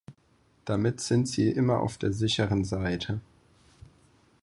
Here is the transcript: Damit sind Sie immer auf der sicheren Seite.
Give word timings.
Damit 0.65 0.99
sind 0.99 1.27
Sie 1.27 1.51
immer 1.51 1.79
auf 1.81 1.99
der 1.99 2.11
sicheren 2.11 2.63
Seite. 2.63 3.21